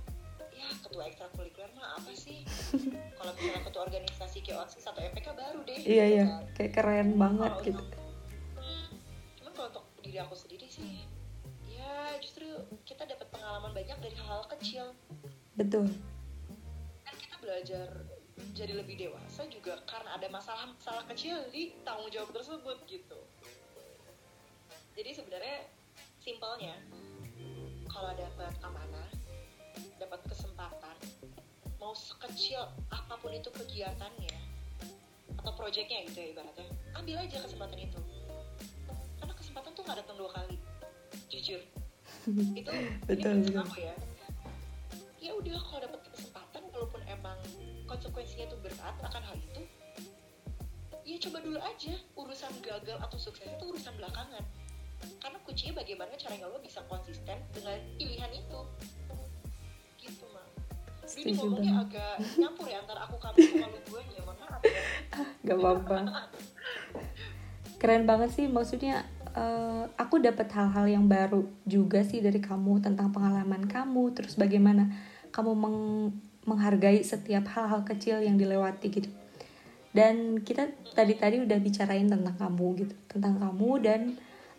[0.54, 2.46] ya ketua ekstrakurikuler mah apa sih
[3.18, 6.42] kalau misalnya ketua organisasi kayak OSIS atau FPK baru deh Iya gitu iya, kan.
[6.54, 8.01] kayak keren banget Kalau gitu.
[10.12, 11.08] Diri aku sendiri sih.
[11.72, 12.44] Ya justru
[12.84, 14.92] kita dapat pengalaman banyak dari hal-hal kecil.
[15.56, 15.88] Betul.
[17.00, 17.88] kan kita belajar
[18.52, 23.16] jadi lebih dewasa juga karena ada masalah-masalah kecil di tanggung jawab tersebut gitu.
[24.92, 25.64] Jadi sebenarnya
[26.20, 26.76] simpelnya
[27.88, 29.08] kalau dapat amanah
[29.96, 30.96] dapat kesempatan
[31.80, 34.36] mau sekecil apa pun itu kegiatannya
[35.40, 36.68] atau proyeknya gitu ya ibaratnya
[37.00, 38.00] ambil aja kesempatan itu
[39.92, 40.56] nggak datang dua kali.
[41.28, 41.60] Jujur
[42.60, 42.72] itu
[43.04, 43.64] Betul, prinsip betul.
[43.68, 43.94] aku ya.
[45.20, 47.36] Ya udah kalau dapat kesempatan walaupun emang
[47.84, 49.62] konsekuensinya tuh berat akan hal itu
[51.04, 51.92] ya coba dulu aja.
[52.16, 54.40] Urusan gagal atau sukses itu urusan belakangan.
[55.20, 58.60] Karena kuncinya bagaimana caranya lo bisa konsisten dengan pilihan itu.
[60.00, 60.48] Gitu mah
[61.20, 61.92] ini ngomongnya banget.
[61.92, 64.82] agak nyampur ya antara aku kamu sama lu gue ya mohon maaf ya.
[65.52, 65.98] Gak apa-apa.
[67.82, 69.02] Keren banget sih, maksudnya
[69.36, 74.92] eh, aku dapat hal-hal yang baru juga sih dari kamu tentang pengalaman kamu, terus bagaimana
[75.32, 76.12] kamu meng-
[76.44, 79.10] menghargai setiap hal-hal kecil yang dilewati gitu.
[79.92, 84.00] Dan kita tadi-tadi udah bicarain tentang kamu gitu, tentang kamu dan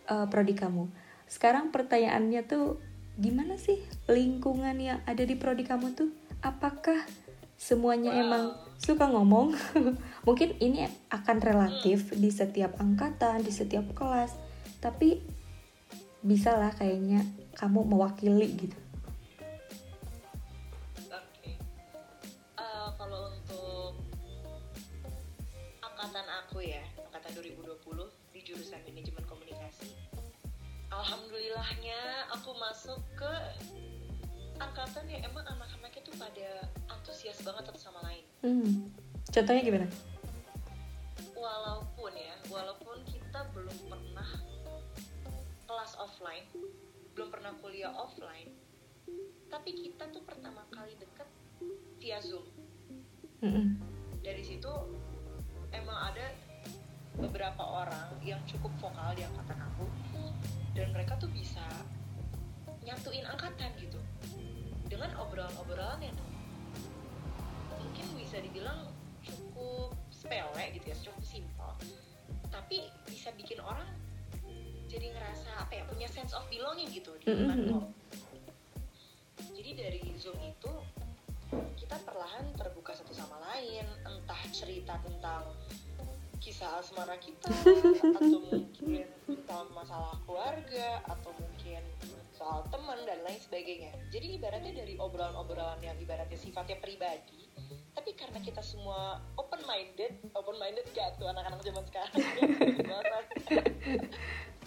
[0.06, 0.86] uh, prodi kamu.
[1.26, 2.78] Sekarang pertanyaannya tuh
[3.18, 6.10] gimana sih lingkungan yang ada di prodi kamu tuh?
[6.38, 7.02] Apakah
[7.58, 8.22] semuanya wow.
[8.22, 8.44] emang
[8.78, 9.58] suka ngomong?
[10.26, 14.43] Mungkin ini akan relatif di setiap angkatan, di setiap kelas,
[14.84, 15.24] tapi
[16.20, 17.24] bisa lah kayaknya
[17.56, 18.84] kamu mewakili gitu.
[31.04, 32.00] alhamdulillahnya
[32.32, 33.32] aku masuk ke
[34.56, 36.48] angkatan yang emang anak-anaknya tuh pada
[36.88, 38.24] antusias banget satu sama lain.
[38.40, 38.88] Hmm.
[39.28, 39.86] Contohnya gimana?
[41.36, 44.03] Walaupun ya, walaupun kita belum pernah
[46.04, 46.44] offline,
[47.16, 48.52] belum pernah kuliah offline,
[49.48, 51.28] tapi kita tuh pertama kali deket
[51.96, 52.44] via Zoom.
[53.40, 53.80] -hmm.
[54.20, 54.72] Dari situ
[55.72, 56.26] emang ada
[57.16, 59.86] beberapa orang yang cukup vokal di angkatan aku
[60.74, 61.62] dan mereka tuh bisa
[62.82, 63.98] nyatuin angkatan gitu
[64.90, 66.16] dengan obrolan-obrolan yang
[67.78, 68.90] mungkin bisa dibilang
[69.24, 71.70] cukup sepele gitu ya cukup simpel
[72.50, 73.62] tapi bisa bikin
[76.74, 77.86] belonging gitu di mm -hmm.
[79.54, 80.72] jadi dari zoom itu
[81.78, 83.86] kita perlahan terbuka satu sama lain.
[84.02, 85.54] Entah cerita tentang
[86.42, 87.46] kisah asmara kita
[88.18, 91.78] atau mungkin tentang masalah keluarga atau mungkin
[92.34, 93.94] soal teman dan lain sebagainya.
[94.10, 97.44] Jadi ibaratnya dari obrolan-obrolan yang ibaratnya sifatnya pribadi
[97.94, 102.14] tapi karena kita semua open minded open minded gak tuh anak-anak zaman sekarang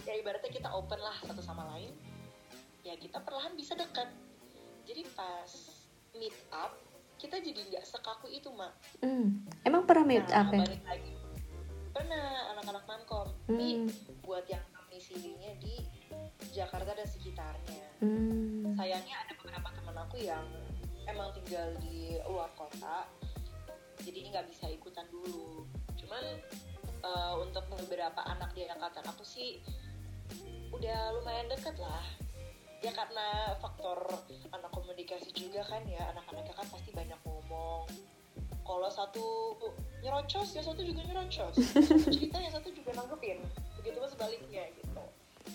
[0.08, 1.92] ya ibaratnya kita open lah satu sama lain.
[2.80, 4.08] Ya kita perlahan bisa dekat.
[4.88, 5.52] Jadi pas
[6.16, 6.72] meet up
[7.20, 8.72] kita jadi nggak sekaku itu mak.
[9.04, 9.44] Hmm.
[9.66, 10.64] emang pernah meet nah, up ya?
[10.64, 11.12] lagi.
[11.92, 13.28] Pernah anak-anak mankom.
[13.28, 13.58] Hmm.
[13.58, 13.68] tapi
[14.24, 15.76] buat yang domisilinya di
[16.54, 17.84] Jakarta dan sekitarnya.
[17.98, 18.78] Hmm.
[18.78, 20.46] sayangnya ada beberapa teman aku yang
[21.10, 23.10] emang tinggal di luar kota
[24.06, 25.66] jadi nggak bisa ikutan dulu.
[25.98, 26.24] Cuman
[27.02, 29.58] uh, untuk beberapa anak di angkatan aku sih
[30.72, 32.04] udah lumayan deket lah.
[32.78, 33.98] Ya karena faktor
[34.54, 36.14] anak komunikasi juga kan ya.
[36.14, 37.90] Anak-anaknya kan pasti banyak ngomong.
[38.62, 39.56] Kalau satu
[40.04, 41.56] nyerocos ya satu juga nyerocos.
[41.56, 43.42] Satu cerita yang satu juga nanggepin.
[43.80, 45.04] Begitu pun sebaliknya gitu.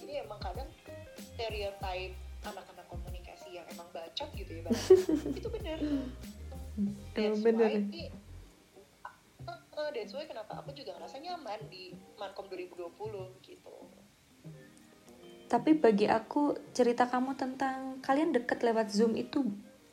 [0.04, 0.68] Jadi emang kadang
[1.16, 4.62] stereotype anak-anak komunikasi yang emang bacot gitu ya
[5.40, 5.80] itu bener.
[7.16, 7.72] That's bener.
[7.72, 8.12] why
[9.48, 12.92] uh, uh, that's why kenapa aku juga ngerasa nyaman di Mankom 2020
[13.46, 13.76] gitu
[15.54, 19.46] tapi bagi aku cerita kamu tentang kalian deket lewat Zoom itu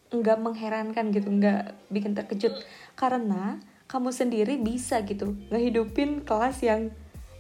[0.09, 2.65] nggak mengherankan gitu nggak bikin terkejut.
[2.97, 6.89] Karena kamu sendiri bisa gitu ngehidupin kelas yang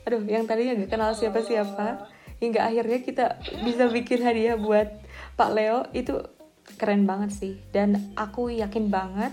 [0.05, 2.13] aduh yang tadinya nggak kenal siapa-siapa
[2.45, 5.01] hingga akhirnya kita bisa bikin hadiah buat
[5.41, 5.89] Pak Leo.
[5.97, 6.21] Itu
[6.77, 7.57] keren banget sih.
[7.73, 9.33] Dan aku yakin banget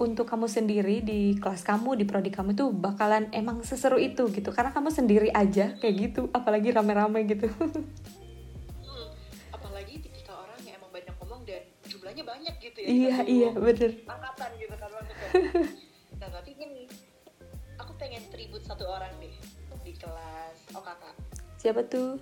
[0.00, 4.48] untuk kamu sendiri di kelas kamu di prodi kamu tuh bakalan emang seseru itu gitu.
[4.50, 6.32] Karena kamu sendiri aja kayak gitu.
[6.32, 7.52] Apalagi rame-rame gitu.
[12.60, 12.88] Gitu ya.
[12.92, 13.92] Iya iya bener.
[14.04, 14.90] angkatan gitu kan
[16.20, 16.84] nah tapi gini
[17.80, 19.32] aku pengen tribut satu orang deh
[19.80, 21.02] di kelas OKK
[21.56, 22.20] siapa tuh?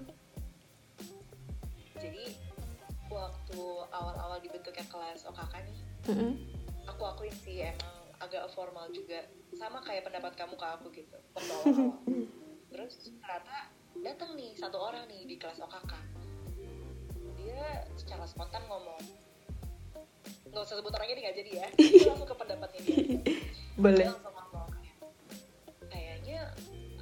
[1.98, 2.38] Jadi
[3.10, 6.57] waktu awal-awal dibentuknya kelas OKK nih mm -hmm.
[6.88, 9.22] Aku akuin sih emang agak formal juga.
[9.54, 11.98] Sama kayak pendapat kamu ke aku gitu waktu awal-awal
[12.68, 13.72] terus ternyata
[14.04, 15.92] datang nih satu orang nih di kelas OKK
[17.40, 19.00] dia secara spontan ngomong
[20.52, 21.68] nggak usah sebut orangnya nih nggak jadi ya.
[22.12, 22.96] Langsung ke pendapatnya dia.
[23.76, 24.04] Boleh.
[24.04, 24.68] Dia langsung ngomong
[25.88, 26.40] kayaknya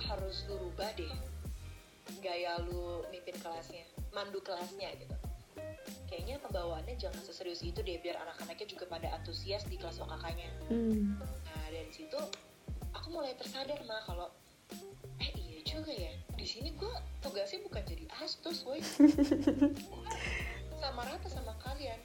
[0.07, 1.12] harus lu rubah deh
[2.22, 5.15] gaya lu mimpin kelasnya mandu kelasnya gitu
[6.07, 11.21] kayaknya pembawaannya jangan seserius itu deh biar anak-anaknya juga pada antusias di kelas OKK-nya hmm.
[11.21, 12.19] nah dari situ
[12.97, 14.29] aku mulai tersadar mah kalau
[15.23, 16.12] eh iya juga ya.
[16.37, 16.92] Di sini gue
[17.23, 18.83] tugasnya bukan jadi astus woi.
[20.83, 21.97] Sama rata sama kalian.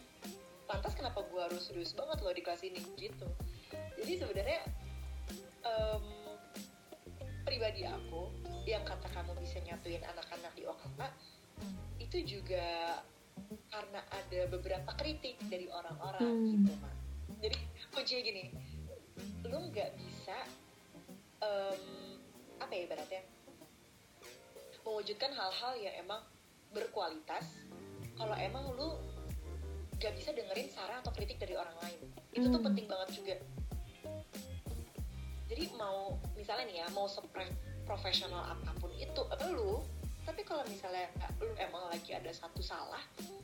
[0.70, 3.28] Lantas kenapa gue harus serius banget loh di kelas ini gitu.
[4.00, 4.62] Jadi sebenarnya
[5.68, 6.06] um,
[7.44, 8.32] pribadi aku
[8.64, 11.02] yang kata kamu bisa nyatuin anak-anak di OKK
[12.00, 13.02] itu juga
[14.42, 16.50] ada beberapa kritik dari orang-orang hmm.
[16.50, 16.94] gitu mak.
[17.46, 17.58] Jadi
[17.94, 18.44] kuncinya gini.
[19.46, 20.38] Lu nggak bisa
[21.46, 21.82] um,
[22.58, 23.22] apa ya ibaratnya?
[24.82, 26.26] Mewujudkan hal-hal yang emang
[26.74, 27.54] berkualitas
[28.18, 28.98] kalau emang lu
[30.02, 32.02] gak bisa dengerin saran atau kritik dari orang lain.
[32.34, 32.68] Itu tuh hmm.
[32.74, 33.36] penting banget juga.
[35.54, 37.06] Jadi mau misalnya nih ya mau
[37.86, 39.22] profesional apa pun itu
[39.54, 39.86] lu
[40.26, 43.02] tapi kalau misalnya lu emang lagi ada satu salah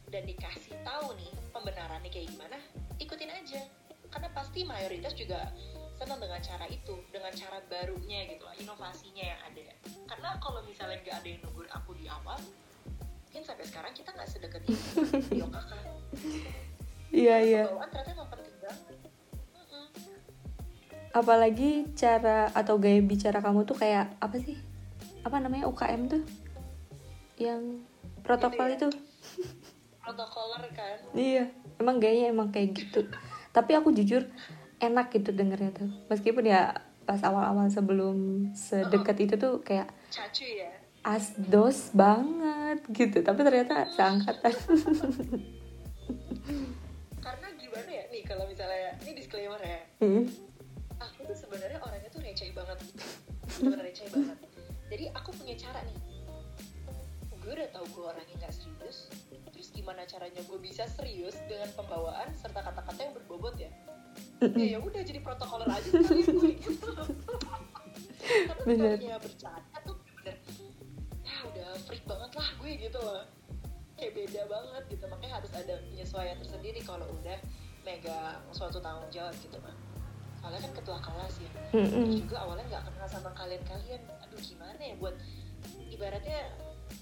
[0.08, 2.58] dan dikasih tahu nih pembenarannya kayak gimana
[2.98, 3.62] ikutin aja.
[4.08, 5.52] Karena pasti mayoritas juga
[6.00, 9.68] senang dengan cara itu dengan cara barunya gitu loh inovasinya yang ada.
[10.08, 12.40] Karena kalau misalnya nggak ada yang nunggu aku di awal
[13.28, 14.80] mungkin sampai sekarang kita nggak sedekat ini
[15.30, 15.80] di kakak
[17.14, 17.64] iya iya.
[17.70, 18.96] Pembawaan ternyata emang penting banget.
[21.12, 24.58] Apalagi cara atau gaya bicara kamu tuh kayak apa sih?
[25.22, 26.24] Apa namanya UKM tuh?
[27.38, 27.84] Yang
[28.24, 28.90] protokol Gitu itu
[30.08, 30.98] protokoler kan?
[31.12, 31.52] Iya
[31.84, 33.04] emang gayanya emang kayak gitu.
[33.52, 34.24] Tapi aku jujur
[34.80, 35.90] enak gitu dengernya tuh.
[36.08, 36.72] Meskipun ya
[37.08, 40.72] pas awal-awal sebelum sedekat itu tuh kayak cacu ya?
[41.04, 43.24] asdos banget gitu.
[43.24, 44.54] Tapi ternyata seangkatan.
[47.24, 48.04] Karena gimana ya?
[48.12, 49.82] Nih kalau misalnya ini disclaimer ya.
[50.04, 50.24] Hmm.
[50.98, 52.78] aku tuh sebenarnya orangnya tuh receh banget.
[53.62, 54.38] Bener receh banget.
[54.90, 55.98] Jadi aku punya cara nih.
[57.38, 59.08] Gue udah tahu gue orangnya nggak serius
[59.78, 63.70] gimana caranya gue bisa serius dengan pembawaan serta kata-kata yang berbobot ya?
[64.42, 66.90] Ya ya udah jadi protokoler aja sekali gue gitu.
[68.50, 68.98] Karena Bener.
[69.22, 70.38] bercanda tuh bener.
[71.22, 73.24] Ya udah freak banget lah gue gitu loh.
[73.94, 75.06] Kayak beda banget gitu.
[75.06, 77.38] Makanya harus ada penyesuaian tersendiri kalau udah
[77.86, 79.78] megang suatu tanggung jawab gitu mah
[80.38, 81.50] soalnya kan ketua kelas ya.
[81.74, 82.14] Terus Mm-mm.
[82.24, 84.02] juga awalnya nggak kenal sama kalian-kalian.
[84.26, 85.16] Aduh gimana ya buat
[85.94, 86.40] ibaratnya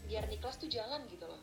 [0.07, 1.41] biar di kelas tuh jalan gitu loh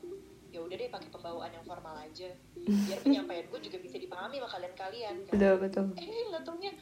[0.53, 2.29] ya udah deh pakai pembawaan yang formal aja.
[2.61, 5.33] Biar penyampaian gue juga bisa dipahami sama kalian-kalian kan.
[5.33, 5.85] betul betul.
[5.97, 6.73] Eh nggak taunya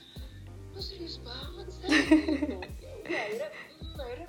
[0.70, 2.58] lu serius banget sih gitu.
[2.82, 4.28] ya udah akhirnya hmm, akhirnya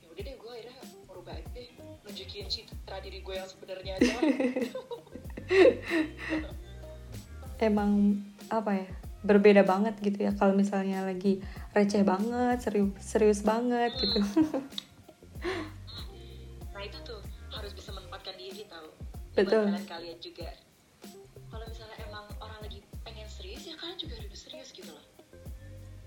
[0.00, 0.76] ya udah deh gue akhirnya
[1.08, 1.68] merubah aja deh
[2.04, 4.14] nunjukin citra diri gue yang sebenarnya aja.
[7.68, 8.86] Emang apa ya
[9.18, 11.42] berbeda banget gitu ya kalau misalnya lagi
[11.74, 14.22] receh banget serius serius banget gitu
[19.38, 19.70] Betul.
[19.70, 20.50] kalian kalian juga
[21.46, 25.06] kalau misalnya emang orang lagi pengen serius ya kalian juga harus serius gitu loh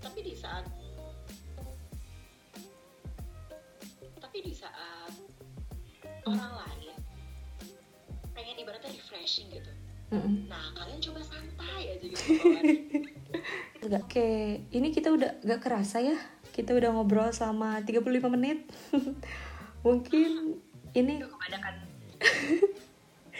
[0.04, 0.68] tapi di saat
[4.20, 5.16] tapi di saat
[6.28, 6.96] orang lain
[8.36, 9.72] pengen ibaratnya refreshing gitu
[10.12, 10.44] Mm-mm.
[10.52, 12.20] nah kalian coba santai aja gitu
[13.82, 16.14] Oke, ini kita udah gak kerasa ya.
[16.54, 18.62] Kita udah ngobrol selama 35 menit.
[19.86, 20.62] Mungkin
[20.94, 21.74] ini Aduh, kebanyakan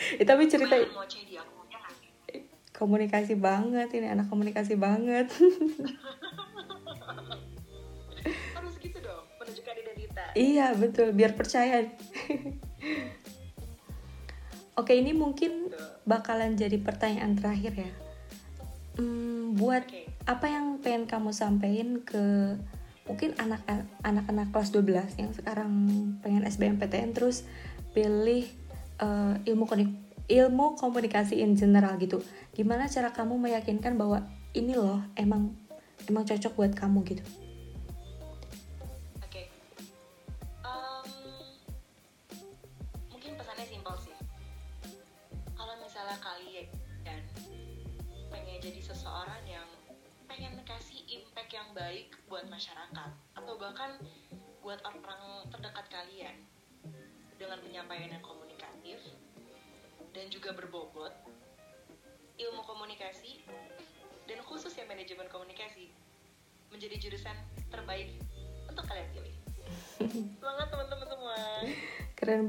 [0.21, 0.87] eh, tapi cerita ya
[2.83, 5.31] komunikasi banget ini anak komunikasi banget.
[8.55, 11.83] harus gitu dong menunjukkan identitas iya, betul, biar percaya.
[14.81, 15.71] Oke, ini mungkin
[16.09, 17.91] bakalan jadi pertanyaan terakhir ya.
[18.99, 20.09] Hmm, buat Oke.
[20.27, 22.57] apa yang pengen kamu sampaikan ke
[23.07, 23.67] mungkin anak
[24.07, 25.73] anak-anak kelas 12 yang sekarang
[26.23, 27.43] pengen SBMPTN terus
[27.93, 28.49] pilih
[29.03, 29.67] eh, ilmu
[30.31, 32.23] ilmu komunikasi in general gitu.
[32.55, 34.23] Gimana cara kamu meyakinkan bahwa
[34.55, 35.53] ini loh emang
[36.07, 37.25] emang cocok buat kamu gitu.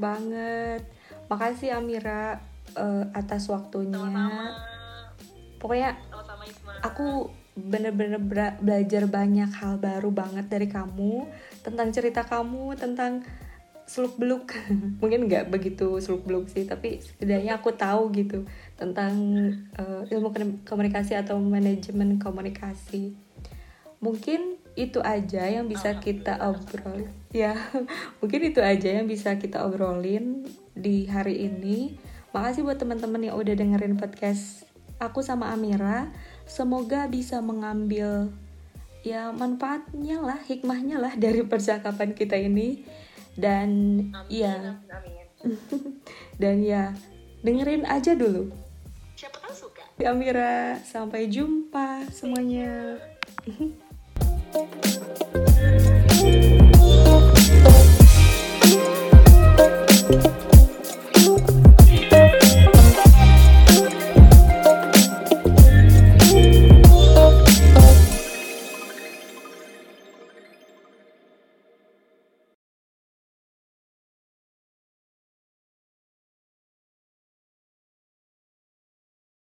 [0.04, 0.82] Banget.
[1.32, 2.44] Makasih Amira
[2.76, 3.96] eh, atas waktunya.
[3.96, 4.52] Sama-sama.
[5.56, 6.44] Pokoknya Sama-sama
[6.84, 11.24] aku bener-bener bela- belajar banyak hal baru banget dari kamu
[11.62, 13.22] tentang cerita kamu tentang
[13.86, 14.50] seluk beluk
[15.00, 18.42] mungkin nggak begitu seluk beluk sih tapi setidaknya aku tahu gitu
[18.74, 19.14] tentang
[19.78, 20.34] eh, ilmu
[20.66, 23.14] komunikasi atau manajemen komunikasi
[24.02, 27.54] mungkin itu aja yang bisa kita obrol ya
[28.18, 31.96] mungkin itu aja yang bisa kita obrolin di hari ini.
[32.34, 34.66] Makasih buat teman-teman yang udah dengerin podcast
[34.98, 36.10] aku sama Amira.
[36.44, 38.34] Semoga bisa mengambil
[39.06, 42.82] ya manfaatnya lah hikmahnya lah dari percakapan kita ini.
[43.34, 43.70] Dan
[44.14, 44.78] Amin, ya.
[44.94, 45.26] amin,
[46.42, 46.94] dan ya
[47.42, 48.50] dengerin aja dulu.
[49.14, 49.82] Siapa tahu suka.
[50.06, 52.98] Amira sampai jumpa semuanya
[54.54, 55.43] thank you